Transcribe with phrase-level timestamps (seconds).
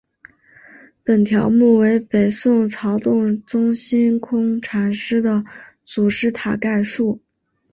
[1.03, 5.45] 本条目为北宋曹洞宗心空禅师的
[5.85, 7.21] 祖师塔概述。